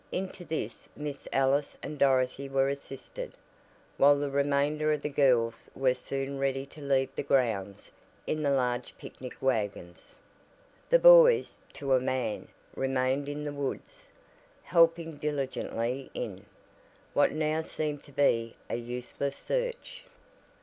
Into 0.11 0.43
this 0.43 0.89
Miss 0.95 1.27
Ellis 1.31 1.77
and 1.83 1.99
Dorothy 1.99 2.49
were 2.49 2.69
assisted, 2.69 3.33
while 3.97 4.17
the 4.17 4.31
remainder 4.31 4.91
of 4.91 5.03
the 5.03 5.09
girls 5.11 5.69
were 5.75 5.93
soon 5.93 6.39
ready 6.39 6.65
to 6.65 6.81
leave 6.81 7.15
the 7.15 7.21
grounds 7.21 7.91
in 8.25 8.41
the 8.41 8.49
large 8.49 8.97
picnic 8.97 9.35
wagons. 9.41 10.15
The 10.89 10.97
boys 10.97 11.61
"to 11.73 11.93
a 11.93 11.99
man" 11.99 12.47
remained 12.75 13.29
in 13.29 13.43
the 13.43 13.53
woods, 13.53 14.09
helping 14.63 15.17
diligently 15.17 16.09
in, 16.15 16.47
what 17.13 17.33
now 17.33 17.61
seemed 17.61 18.01
to 18.05 18.11
be, 18.11 18.55
a 18.71 18.77
useless 18.77 19.35
search. 19.37 20.03